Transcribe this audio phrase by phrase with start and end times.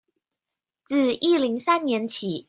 [0.87, 2.39] 自一零三年起